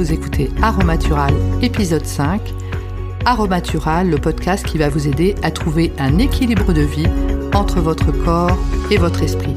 vous 0.00 0.14
écoutez 0.14 0.48
Aromatural, 0.62 1.34
épisode 1.60 2.06
5. 2.06 2.40
Aromatural, 3.26 4.08
le 4.08 4.16
podcast 4.16 4.64
qui 4.64 4.78
va 4.78 4.88
vous 4.88 5.06
aider 5.06 5.34
à 5.42 5.50
trouver 5.50 5.92
un 5.98 6.16
équilibre 6.16 6.72
de 6.72 6.80
vie 6.80 7.06
entre 7.52 7.80
votre 7.80 8.10
corps 8.10 8.56
et 8.90 8.96
votre 8.96 9.22
esprit. 9.22 9.54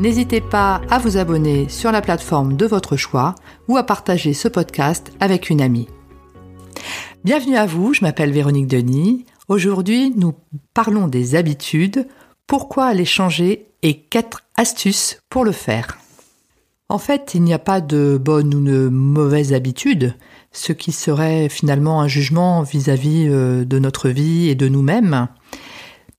N'hésitez 0.00 0.40
pas 0.40 0.80
à 0.90 0.98
vous 0.98 1.18
abonner 1.18 1.68
sur 1.68 1.92
la 1.92 2.02
plateforme 2.02 2.56
de 2.56 2.66
votre 2.66 2.96
choix 2.96 3.36
ou 3.68 3.76
à 3.76 3.84
partager 3.84 4.32
ce 4.32 4.48
podcast 4.48 5.12
avec 5.20 5.50
une 5.50 5.60
amie. 5.60 5.86
Bienvenue 7.22 7.56
à 7.56 7.66
vous, 7.66 7.94
je 7.94 8.02
m'appelle 8.02 8.32
Véronique 8.32 8.66
Denis. 8.66 9.24
Aujourd'hui, 9.46 10.12
nous 10.16 10.34
parlons 10.74 11.06
des 11.06 11.36
habitudes, 11.36 12.08
pourquoi 12.48 12.92
les 12.92 13.04
changer 13.04 13.68
et 13.82 14.00
quatre 14.00 14.42
astuces 14.56 15.20
pour 15.30 15.44
le 15.44 15.52
faire? 15.52 15.96
En 16.90 16.98
fait, 16.98 17.34
il 17.34 17.44
n'y 17.44 17.54
a 17.54 17.60
pas 17.60 17.80
de 17.80 18.18
bonne 18.20 18.52
ou 18.52 18.60
de 18.60 18.88
mauvaise 18.88 19.52
habitude, 19.52 20.16
ce 20.50 20.72
qui 20.72 20.90
serait 20.90 21.48
finalement 21.48 22.00
un 22.00 22.08
jugement 22.08 22.62
vis-à-vis 22.62 23.28
euh, 23.28 23.64
de 23.64 23.78
notre 23.78 24.08
vie 24.08 24.48
et 24.48 24.56
de 24.56 24.66
nous-mêmes. 24.66 25.28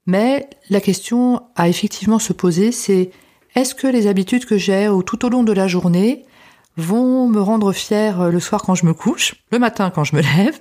Mais 0.06 0.50
la 0.70 0.80
question 0.80 1.42
à 1.58 1.68
effectivement 1.68 2.20
se 2.20 2.32
poser, 2.32 2.72
c'est 2.72 3.12
est-ce 3.54 3.76
que 3.76 3.86
les 3.86 4.08
habitudes 4.08 4.46
que 4.46 4.58
j'ai 4.58 4.90
tout 5.06 5.26
au 5.26 5.30
long 5.30 5.44
de 5.44 5.52
la 5.52 5.68
journée 5.68 6.24
vont 6.78 7.28
me 7.28 7.42
rendre 7.42 7.74
fière 7.74 8.22
euh, 8.22 8.32
le 8.32 8.40
soir 8.40 8.64
quand 8.64 8.74
je 8.74 8.86
me 8.86 8.94
couche, 8.94 9.36
le 9.52 9.60
matin 9.60 9.90
quand 9.90 10.06
je 10.06 10.16
me 10.16 10.22
lève, 10.38 10.60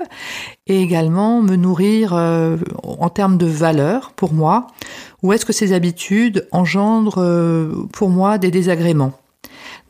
et 0.67 0.83
également 0.83 1.41
me 1.41 1.55
nourrir 1.55 2.15
euh, 2.15 2.57
en 2.83 3.11
termes 3.11 3.39
de 3.39 3.47
valeur 3.47 4.11
pour 4.17 4.33
moi, 4.33 4.67
ou 5.23 5.33
est-ce 5.33 5.47
que 5.47 5.53
ces 5.53 5.73
habitudes 5.73 6.49
engendrent 6.51 7.25
pour 7.93 8.09
moi 8.09 8.39
des 8.39 8.51
désagréments? 8.51 9.20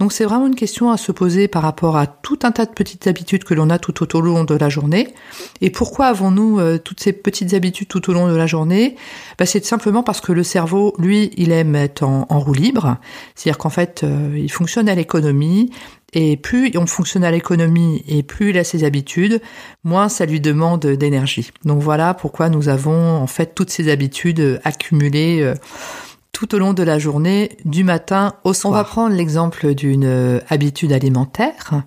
Donc 0.01 0.15
c'est 0.15 0.25
vraiment 0.25 0.47
une 0.47 0.55
question 0.55 0.91
à 0.91 0.97
se 0.97 1.13
poser 1.13 1.47
par 1.47 1.63
rapport 1.63 1.99
à 1.99 2.07
tout 2.07 2.39
un 2.43 2.53
tas 2.53 2.65
de 2.65 2.71
petites 2.71 3.07
habitudes 3.07 3.45
que 3.45 3.53
l'on 3.53 3.69
a 3.69 3.79
tout 3.79 4.17
au 4.17 4.21
long 4.23 4.45
de 4.45 4.55
la 4.55 4.71
journée. 4.71 5.09
Et 5.61 5.69
pourquoi 5.69 6.07
avons-nous 6.07 6.59
euh, 6.59 6.79
toutes 6.79 7.01
ces 7.01 7.13
petites 7.13 7.53
habitudes 7.53 7.87
tout 7.87 8.09
au 8.09 8.15
long 8.15 8.27
de 8.27 8.35
la 8.35 8.47
journée? 8.47 8.97
Bah, 9.39 9.45
C'est 9.45 9.63
simplement 9.63 10.03
parce 10.03 10.23
que 10.23 10.33
le 10.33 10.43
cerveau, 10.43 10.95
lui, 10.99 11.33
il 11.37 11.53
aime 11.53 11.77
être 11.77 12.03
en, 12.03 12.25
roue 12.41 12.55
libre. 12.55 12.97
C'est-à-dire 13.35 13.59
qu'en 13.59 13.69
fait, 13.69 14.01
euh, 14.03 14.35
il 14.39 14.51
fonctionne 14.51 14.89
à 14.89 14.95
l'économie. 14.95 15.71
Et 16.13 16.37
plus 16.37 16.73
on 16.77 16.87
fonctionne 16.87 17.23
à 17.23 17.31
l'économie 17.31 18.03
et 18.09 18.25
plus 18.25 18.51
il 18.51 18.59
a 18.59 18.65
ses 18.65 18.83
habitudes, 18.83 19.41
moins 19.85 20.09
ça 20.09 20.27
lui 20.27 20.41
demande 20.41 20.85
d'énergie. 20.85 21.53
Donc 21.65 21.81
voilà 21.83 22.15
pourquoi 22.15 22.49
nous 22.49 22.69
avons 22.69 23.17
en 23.17 23.29
fait 23.29 23.55
toutes 23.55 23.71
ces 23.71 23.89
habitudes 23.89 24.61
accumulées 24.65 25.41
euh, 25.43 25.55
tout 26.41 26.55
au 26.55 26.59
long 26.59 26.73
de 26.73 26.83
la 26.83 26.99
journée, 26.99 27.59
du 27.67 27.85
matin 27.85 28.33
au 28.45 28.55
soir. 28.55 28.73
On 28.73 28.75
va 28.75 28.85
prendre 28.85 29.15
l'exemple 29.15 29.75
d'une 29.75 30.07
euh, 30.07 30.41
habitude 30.49 30.91
alimentaire. 30.91 31.83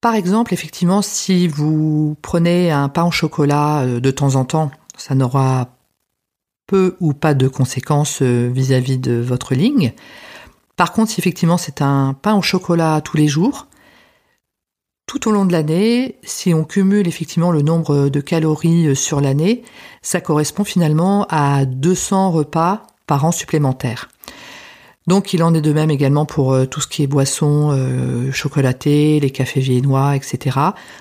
Par 0.00 0.14
exemple, 0.14 0.54
effectivement, 0.54 1.02
si 1.02 1.46
vous 1.46 2.16
prenez 2.22 2.70
un 2.70 2.88
pain 2.88 3.04
au 3.04 3.10
chocolat 3.10 3.80
euh, 3.80 4.00
de 4.00 4.10
temps 4.10 4.34
en 4.34 4.46
temps, 4.46 4.70
ça 4.96 5.14
n'aura 5.14 5.76
peu 6.66 6.96
ou 7.00 7.12
pas 7.12 7.34
de 7.34 7.48
conséquences 7.48 8.22
euh, 8.22 8.50
vis-à-vis 8.50 8.96
de 8.96 9.20
votre 9.20 9.54
ligne. 9.54 9.92
Par 10.76 10.92
contre, 10.92 11.10
si 11.10 11.20
effectivement 11.20 11.58
c'est 11.58 11.82
un 11.82 12.14
pain 12.14 12.34
au 12.34 12.40
chocolat 12.40 13.02
tous 13.04 13.18
les 13.18 13.28
jours, 13.28 13.66
tout 15.10 15.28
au 15.28 15.32
long 15.32 15.44
de 15.44 15.50
l'année, 15.50 16.14
si 16.22 16.54
on 16.54 16.62
cumule 16.62 17.08
effectivement 17.08 17.50
le 17.50 17.62
nombre 17.62 18.10
de 18.10 18.20
calories 18.20 18.86
euh, 18.86 18.94
sur 18.94 19.20
l'année, 19.20 19.64
ça 20.02 20.20
correspond 20.20 20.62
finalement 20.62 21.26
à 21.30 21.64
200 21.64 22.30
repas 22.30 22.86
par 23.08 23.24
an 23.24 23.32
supplémentaires. 23.32 24.08
Donc 25.08 25.32
il 25.32 25.42
en 25.42 25.52
est 25.52 25.62
de 25.62 25.72
même 25.72 25.90
également 25.90 26.26
pour 26.26 26.52
euh, 26.52 26.64
tout 26.64 26.80
ce 26.80 26.86
qui 26.86 27.02
est 27.02 27.08
boissons 27.08 27.72
euh, 27.72 28.30
chocolatées, 28.30 29.18
les 29.18 29.30
cafés 29.30 29.58
viennois, 29.58 30.14
etc. 30.14 30.56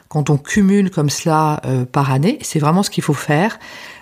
Quand 0.07 0.31
on 0.31 0.39
cumule 0.39 0.89
comme 0.89 1.11
cela 1.11 1.61
par 1.91 2.11
année, 2.11 2.39
c'est 2.41 2.57
vraiment 2.57 2.81
ce 2.81 2.89
qu'il 2.89 3.03
faut 3.03 3.13
faire. 3.13 3.59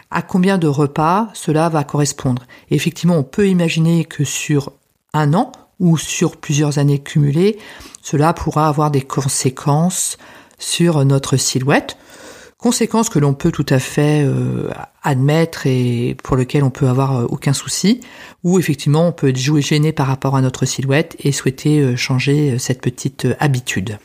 À 0.10 0.22
combien 0.22 0.58
de 0.58 0.68
repas 0.68 1.28
cela 1.34 1.68
va 1.68 1.84
correspondre? 1.84 2.44
Effectivement, 2.72 3.18
on 3.18 3.24
peut 3.24 3.50
imaginer 3.50 4.06
que 4.06 4.24
sur 4.24 4.72
un 5.14 5.34
an, 5.34 5.52
ou 5.80 5.98
sur 5.98 6.38
plusieurs 6.38 6.80
années 6.80 7.00
cumulées, 7.00 7.58
cela 8.02 8.34
pourra 8.34 8.68
avoir 8.68 8.92
des 8.92 9.02
conséquences 9.02 10.18
sur 10.58 11.04
notre 11.06 11.38
silhouette, 11.38 11.98
conséquences 12.58 13.10
que 13.10 13.20
l'on 13.20 13.34
peut 13.34 13.52
tout 13.52 13.66
à 13.70 13.80
fait 13.80 14.24
euh, 14.26 14.70
admettre 15.04 15.68
et 15.68 16.16
pour 16.24 16.36
lesquelles 16.36 16.64
on 16.64 16.70
peut 16.70 16.88
avoir 16.88 17.18
euh, 17.18 17.26
aucun 17.30 17.54
souci, 17.54 18.02
ou 18.44 18.60
effectivement 18.60 19.08
on 19.08 19.12
peut 19.12 19.30
être 19.30 19.38
joué 19.38 19.62
gêné 19.62 19.92
par 19.92 20.08
rapport 20.08 20.36
à 20.36 20.42
notre 20.42 20.66
silhouette 20.66 21.16
et 21.20 21.32
souhaiter 21.32 21.80
euh, 21.80 21.96
changer 21.96 22.58
cette 22.58 22.82
petite 22.82 23.28
habitude. 23.40 24.00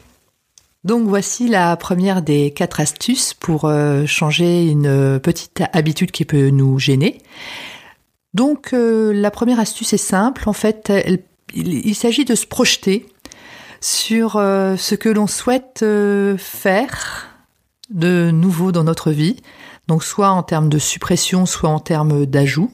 Donc 0.84 1.06
voici 1.06 1.48
la 1.48 1.76
première 1.76 2.22
des 2.22 2.50
quatre 2.50 2.80
astuces 2.80 3.34
pour 3.34 3.72
changer 4.06 4.66
une 4.66 5.20
petite 5.20 5.62
habitude 5.72 6.10
qui 6.10 6.24
peut 6.24 6.48
nous 6.48 6.80
gêner. 6.80 7.22
Donc 8.34 8.70
la 8.72 9.30
première 9.30 9.60
astuce 9.60 9.92
est 9.92 9.96
simple, 9.96 10.48
en 10.48 10.52
fait 10.52 10.90
elle 10.90 11.22
il, 11.54 11.94
s'agit 11.94 12.24
de 12.24 12.34
se 12.34 12.46
projeter 12.46 13.06
sur 13.80 14.36
euh, 14.36 14.76
ce 14.76 14.94
que 14.94 15.08
l'on 15.08 15.26
souhaite 15.26 15.80
euh, 15.82 16.36
faire 16.38 17.28
de 17.90 18.30
nouveau 18.30 18.72
dans 18.72 18.84
notre 18.84 19.10
vie, 19.10 19.36
donc 19.88 20.04
soit 20.04 20.30
en 20.30 20.42
termes 20.42 20.68
de 20.68 20.78
suppression, 20.78 21.46
soit 21.46 21.70
en 21.70 21.80
termes 21.80 22.24
d'ajout. 22.26 22.70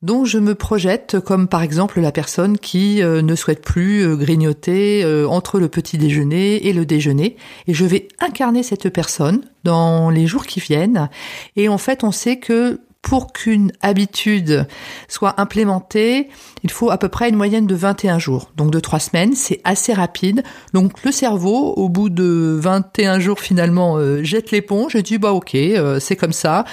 Donc 0.00 0.26
je 0.26 0.38
me 0.38 0.56
projette 0.56 1.20
comme 1.20 1.46
par 1.46 1.62
exemple 1.62 2.00
la 2.00 2.10
personne 2.10 2.58
qui 2.58 3.02
euh, 3.02 3.22
ne 3.22 3.36
souhaite 3.36 3.62
plus 3.62 4.16
grignoter 4.16 5.04
entre 5.28 5.60
le 5.60 5.68
petit 5.68 5.96
déjeuner 5.96 6.66
et 6.66 6.72
le 6.72 6.84
déjeuner. 6.84 7.36
Et 7.68 7.74
je 7.74 7.84
vais 7.84 8.08
incarner 8.18 8.62
cette 8.62 8.88
personne 8.88 9.42
dans 9.62 10.10
les 10.10 10.26
jours 10.26 10.46
qui 10.46 10.58
viennent. 10.58 11.08
Et 11.54 11.68
en 11.68 11.78
fait 11.78 12.02
on 12.02 12.10
sait 12.10 12.38
que 12.38 12.80
pour 13.02 13.32
qu'une 13.32 13.72
habitude 13.80 14.66
soit 15.08 15.40
implémentée, 15.40 16.30
il 16.62 16.70
faut 16.70 16.90
à 16.90 16.98
peu 16.98 17.08
près 17.08 17.28
une 17.28 17.36
moyenne 17.36 17.66
de 17.66 17.74
21 17.74 18.18
jours. 18.18 18.50
Donc 18.56 18.70
de 18.70 18.80
3 18.80 19.00
semaines, 19.00 19.34
c'est 19.34 19.60
assez 19.64 19.92
rapide. 19.92 20.44
Donc 20.72 21.02
le 21.02 21.10
cerveau, 21.10 21.74
au 21.74 21.88
bout 21.88 22.08
de 22.08 22.56
21 22.58 23.18
jours 23.18 23.40
finalement, 23.40 23.96
euh, 23.96 24.22
jette 24.22 24.52
l'éponge 24.52 24.94
et 24.94 25.02
dit 25.02 25.18
bah 25.18 25.32
ok, 25.32 25.54
euh, 25.54 25.98
c'est 26.00 26.16
comme 26.16 26.32
ça. 26.32 26.64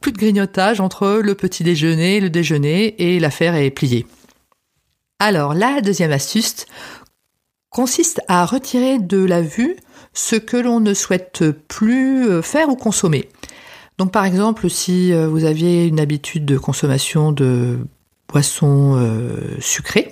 Plus 0.00 0.12
de 0.12 0.18
grignotage 0.18 0.80
entre 0.80 1.20
le 1.22 1.34
petit 1.34 1.64
déjeuner, 1.64 2.20
le 2.20 2.30
déjeuner 2.30 2.94
et 3.02 3.18
l'affaire 3.18 3.56
est 3.56 3.70
pliée. 3.70 4.06
Alors 5.18 5.52
la 5.52 5.80
deuxième 5.80 6.12
astuce 6.12 6.66
consiste 7.70 8.20
à 8.28 8.44
retirer 8.46 8.98
de 8.98 9.24
la 9.24 9.42
vue 9.42 9.76
ce 10.14 10.36
que 10.36 10.56
l'on 10.56 10.78
ne 10.78 10.94
souhaite 10.94 11.44
plus 11.68 12.28
euh, 12.28 12.42
faire 12.42 12.68
ou 12.68 12.76
consommer. 12.76 13.28
Donc 14.02 14.10
par 14.10 14.24
exemple, 14.24 14.68
si 14.68 15.12
euh, 15.12 15.28
vous 15.28 15.44
aviez 15.44 15.86
une 15.86 16.00
habitude 16.00 16.44
de 16.44 16.58
consommation 16.58 17.30
de 17.30 17.78
boissons 18.26 18.96
euh, 18.96 19.36
sucrées, 19.60 20.10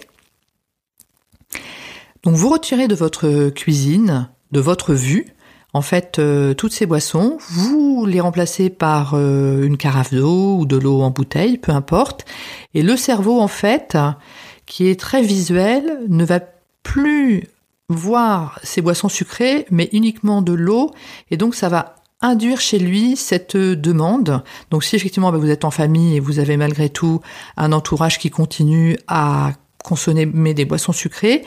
donc 2.23 2.37
vous 2.37 2.51
retirez 2.51 2.87
de 2.87 2.95
votre 2.95 3.49
cuisine, 3.49 4.28
de 4.53 4.61
votre 4.61 4.95
vue, 4.95 5.34
en 5.73 5.83
fait, 5.83 6.21
euh, 6.21 6.55
toutes 6.55 6.73
ces 6.73 6.87
boissons, 6.87 7.39
vous 7.49 8.06
les 8.06 8.21
remplacez 8.21 8.71
par 8.71 9.17
une 9.17 9.77
carafe 9.77 10.15
d'eau 10.15 10.59
ou 10.59 10.67
de 10.67 10.77
l'eau 10.77 11.01
en 11.01 11.11
bouteille, 11.11 11.59
peu 11.59 11.72
importe. 11.72 12.25
Et 12.75 12.83
le 12.83 12.97
cerveau, 12.97 13.41
en 13.41 13.49
fait, 13.49 13.99
qui 14.67 14.87
est 14.87 15.01
très 15.01 15.21
visuel, 15.21 15.99
ne 16.07 16.25
va 16.25 16.39
plus 16.84 17.49
voir 17.89 18.61
ces 18.62 18.83
boissons 18.83 19.09
sucrées, 19.09 19.67
mais 19.72 19.89
uniquement 19.91 20.43
de 20.43 20.53
l'eau. 20.53 20.93
Et 21.33 21.37
donc, 21.37 21.57
ça 21.57 21.69
va 21.69 21.97
induire 22.21 22.61
chez 22.61 22.79
lui 22.79 23.17
cette 23.17 23.57
demande. 23.57 24.43
Donc 24.71 24.85
si 24.85 24.97
effectivement 24.97 25.33
bah, 25.33 25.39
vous 25.39 25.51
êtes 25.51 25.65
en 25.65 25.71
famille 25.71 26.17
et 26.17 26.21
vous 26.21 26.39
avez 26.39 26.57
malgré 26.57 26.89
tout 26.89 27.21
un 27.57 27.73
entourage 27.73 28.19
qui 28.19 28.31
continue 28.31 28.97
à 29.07 29.53
consommer 29.83 30.55
des 30.55 30.65
boissons 30.65 30.93
sucrées, 30.93 31.45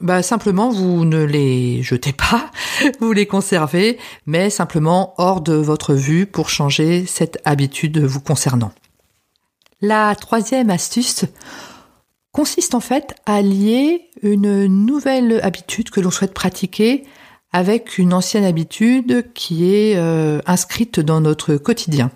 bah 0.00 0.22
simplement 0.22 0.70
vous 0.70 1.04
ne 1.04 1.22
les 1.22 1.82
jetez 1.82 2.12
pas, 2.12 2.50
vous 3.00 3.12
les 3.12 3.26
conservez, 3.26 3.98
mais 4.26 4.50
simplement 4.50 5.14
hors 5.18 5.40
de 5.40 5.54
votre 5.54 5.94
vue 5.94 6.26
pour 6.26 6.48
changer 6.48 7.06
cette 7.06 7.38
habitude 7.44 7.98
vous 7.98 8.20
concernant. 8.20 8.72
La 9.82 10.14
troisième 10.14 10.70
astuce 10.70 11.24
consiste 12.32 12.74
en 12.74 12.80
fait 12.80 13.14
à 13.26 13.42
lier 13.42 14.10
une 14.22 14.66
nouvelle 14.66 15.40
habitude 15.42 15.90
que 15.90 16.00
l'on 16.00 16.10
souhaite 16.10 16.34
pratiquer 16.34 17.04
avec 17.52 17.98
une 17.98 18.12
ancienne 18.12 18.44
habitude 18.44 19.32
qui 19.34 19.74
est 19.74 19.96
euh, 19.96 20.40
inscrite 20.46 21.00
dans 21.00 21.20
notre 21.20 21.56
quotidien. 21.56 22.10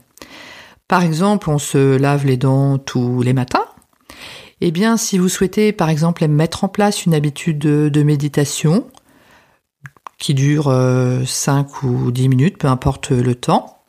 Par 0.89 1.03
exemple, 1.03 1.51
on 1.51 1.59
se 1.59 1.97
lave 1.97 2.27
les 2.27 2.37
dents 2.37 2.79
tous 2.79 3.23
les 3.23 3.33
matins. 3.33 3.65
Eh 4.61 4.71
bien, 4.71 4.97
si 4.97 5.19
vous 5.19 5.29
souhaitez, 5.29 5.73
par 5.73 5.89
exemple, 5.89 6.27
mettre 6.29 6.65
en 6.65 6.69
place 6.69 7.05
une 7.05 7.15
habitude 7.15 7.59
de, 7.59 8.03
méditation 8.03 8.87
qui 10.19 10.35
dure 10.35 10.65
5 10.65 10.69
euh, 10.71 11.87
ou 11.87 12.11
10 12.13 12.29
minutes, 12.29 12.59
peu 12.59 12.69
importe 12.69 13.11
le 13.11 13.35
temps, 13.35 13.83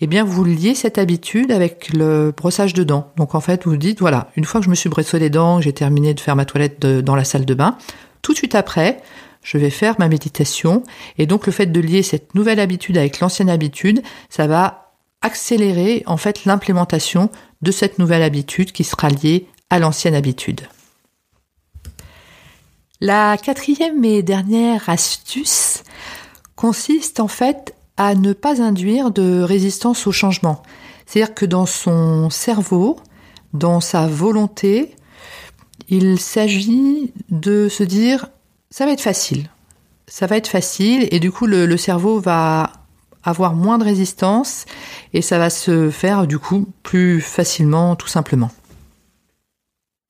eh 0.00 0.06
bien, 0.06 0.24
vous 0.24 0.44
liez 0.44 0.74
cette 0.74 0.98
habitude 0.98 1.52
avec 1.52 1.92
le 1.92 2.32
brossage 2.36 2.74
de 2.74 2.84
dents. 2.84 3.12
Donc, 3.16 3.34
en 3.34 3.40
fait, 3.40 3.66
vous 3.66 3.76
dites, 3.76 4.00
voilà, 4.00 4.30
une 4.34 4.44
fois 4.44 4.60
que 4.60 4.64
je 4.64 4.70
me 4.70 4.74
suis 4.74 4.88
brossé 4.88 5.18
les 5.18 5.30
dents, 5.30 5.60
j'ai 5.60 5.72
terminé 5.72 6.14
de 6.14 6.20
faire 6.20 6.36
ma 6.36 6.46
toilette 6.46 6.80
dans 6.80 7.14
la 7.14 7.24
salle 7.24 7.44
de 7.44 7.54
bain, 7.54 7.76
tout 8.22 8.32
de 8.32 8.38
suite 8.38 8.54
après, 8.54 9.02
je 9.42 9.58
vais 9.58 9.70
faire 9.70 9.96
ma 9.98 10.08
méditation. 10.08 10.82
Et 11.18 11.26
donc 11.26 11.46
le 11.46 11.52
fait 11.52 11.66
de 11.66 11.80
lier 11.80 12.02
cette 12.02 12.34
nouvelle 12.34 12.60
habitude 12.60 12.98
avec 12.98 13.20
l'ancienne 13.20 13.50
habitude, 13.50 14.02
ça 14.28 14.46
va 14.46 14.92
accélérer 15.22 16.02
en 16.06 16.16
fait 16.16 16.44
l'implémentation 16.44 17.30
de 17.62 17.72
cette 17.72 17.98
nouvelle 17.98 18.22
habitude 18.22 18.72
qui 18.72 18.84
sera 18.84 19.08
liée 19.08 19.46
à 19.68 19.78
l'ancienne 19.78 20.14
habitude. 20.14 20.62
La 23.00 23.36
quatrième 23.38 24.04
et 24.04 24.22
dernière 24.22 24.88
astuce 24.88 25.84
consiste 26.54 27.20
en 27.20 27.28
fait 27.28 27.74
à 27.96 28.14
ne 28.14 28.32
pas 28.32 28.62
induire 28.62 29.10
de 29.10 29.42
résistance 29.42 30.06
au 30.06 30.12
changement. 30.12 30.62
C'est-à-dire 31.06 31.34
que 31.34 31.46
dans 31.46 31.66
son 31.66 32.30
cerveau, 32.30 32.96
dans 33.52 33.80
sa 33.80 34.06
volonté, 34.06 34.94
il 35.88 36.20
s'agit 36.20 37.12
de 37.30 37.68
se 37.68 37.82
dire 37.82 38.28
ça 38.70 38.86
va 38.86 38.92
être 38.92 39.00
facile. 39.00 39.50
Ça 40.06 40.26
va 40.26 40.36
être 40.36 40.48
facile 40.48 41.08
et 41.10 41.20
du 41.20 41.30
coup 41.30 41.46
le, 41.46 41.76
cerveau 41.76 42.20
va 42.20 42.72
avoir 43.22 43.54
moins 43.54 43.78
de 43.78 43.84
résistance 43.84 44.64
et 45.12 45.22
ça 45.22 45.38
va 45.38 45.50
se 45.50 45.90
faire 45.90 46.26
du 46.26 46.38
coup 46.38 46.66
plus 46.82 47.20
facilement 47.20 47.96
tout 47.96 48.08
simplement. 48.08 48.50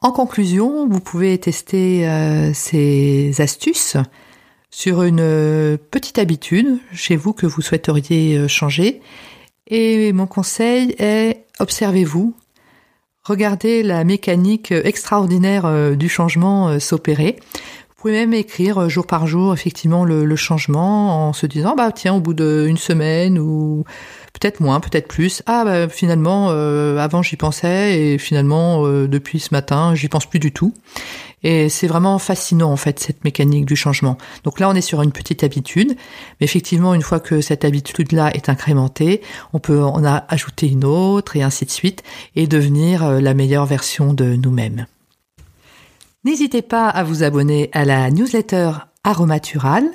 En 0.02 0.12
conclusion, 0.12 0.88
vous 0.88 1.00
pouvez 1.00 1.36
tester 1.38 2.08
euh, 2.08 2.52
ces 2.54 3.38
astuces 3.40 3.96
sur 4.70 5.02
une 5.02 5.78
petite 5.90 6.18
habitude 6.18 6.78
chez 6.92 7.16
vous 7.16 7.34
que 7.34 7.46
vous 7.46 7.60
souhaiteriez 7.60 8.38
euh, 8.38 8.48
changer. 8.48 9.02
Et 9.66 10.12
mon 10.12 10.26
conseil 10.26 10.94
est 10.98 11.44
observez-vous, 11.58 12.34
regardez 13.22 13.82
la 13.82 14.04
mécanique 14.04 14.72
extraordinaire 14.72 15.66
euh, 15.66 15.94
du 15.94 16.08
changement 16.08 16.80
s'opérer. 16.80 17.36
Pouvez 18.00 18.14
même 18.14 18.32
écrire 18.32 18.88
jour 18.88 19.06
par 19.06 19.26
jour 19.26 19.52
effectivement 19.52 20.06
le, 20.06 20.34
changement 20.34 21.28
en 21.28 21.34
se 21.34 21.44
disant 21.44 21.74
bah 21.76 21.92
tiens 21.92 22.14
au 22.14 22.20
bout 22.20 22.32
d'une 22.32 22.78
semaine 22.78 23.38
ou 23.38 23.84
peut-être 24.32 24.60
moins, 24.60 24.80
peut-être 24.80 25.06
plus. 25.06 25.42
Ah 25.44 25.66
bah 25.66 25.86
finalement 25.86 26.46
euh, 26.48 26.96
avant 26.96 27.20
j'y 27.20 27.36
pensais 27.36 28.00
et 28.00 28.16
finalement 28.16 28.86
euh, 28.86 29.06
depuis 29.06 29.38
ce 29.38 29.52
matin 29.52 29.94
j'y 29.94 30.08
pense 30.08 30.24
plus 30.24 30.38
du 30.38 30.50
tout. 30.50 30.72
Et 31.42 31.68
c'est 31.68 31.88
vraiment 31.88 32.18
fascinant 32.18 32.72
en 32.72 32.76
fait 32.76 32.98
cette 32.98 33.22
mécanique 33.22 33.66
du 33.66 33.76
changement. 33.76 34.16
Donc 34.44 34.60
là 34.60 34.70
on 34.70 34.74
est 34.74 34.80
sur 34.80 35.02
une 35.02 35.12
petite 35.12 35.44
habitude, 35.44 35.94
mais 36.40 36.46
effectivement 36.46 36.94
une 36.94 37.02
fois 37.02 37.20
que 37.20 37.42
cette 37.42 37.66
habitude 37.66 38.12
là 38.12 38.34
est 38.34 38.48
incrémentée, 38.48 39.20
on 39.52 39.58
peut 39.58 39.82
en 39.82 40.02
ajouter 40.04 40.68
une 40.68 40.86
autre 40.86 41.36
et 41.36 41.42
ainsi 41.42 41.66
de 41.66 41.70
suite 41.70 42.02
et 42.34 42.46
devenir 42.46 43.04
euh, 43.04 43.20
la 43.20 43.34
meilleure 43.34 43.66
version 43.66 44.14
de 44.14 44.36
nous-mêmes. 44.36 44.86
N'hésitez 46.24 46.60
pas 46.60 46.88
à 46.88 47.02
vous 47.02 47.22
abonner 47.22 47.70
à 47.72 47.86
la 47.86 48.10
newsletter 48.10 48.72
Aromatural, 49.04 49.88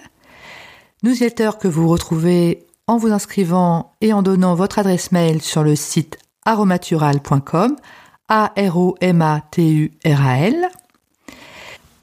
newsletter 1.04 1.52
que 1.60 1.68
vous 1.68 1.88
retrouvez 1.88 2.66
en 2.88 2.98
vous 2.98 3.12
inscrivant 3.12 3.94
et 4.02 4.12
en 4.12 4.24
donnant 4.24 4.56
votre 4.56 4.80
adresse 4.80 5.12
mail 5.12 5.44
sur 5.44 5.62
le 5.64 5.76
site 5.76 6.18
aromatural.com, 6.46 7.76
A-R-O-M-A-T-U-R-A-L. 8.28 8.96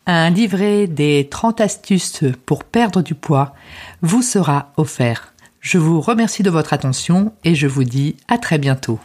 Un 0.07 0.31
livret 0.31 0.87
des 0.87 1.29
30 1.29 1.61
astuces 1.61 2.23
pour 2.47 2.63
perdre 2.63 3.03
du 3.03 3.17
poids 3.17 3.55
vous 4.03 4.23
sera 4.23 4.73
offert. 4.77 5.35
Je 5.59 5.79
vous 5.79 6.01
remercie 6.01 6.45
de 6.45 6.51
votre 6.51 6.73
attention 6.73 7.33
et 7.43 7.57
je 7.57 7.67
vous 7.67 7.83
dis 7.85 8.17
à 8.29 8.39
très 8.39 8.59
bientôt. 8.59 9.01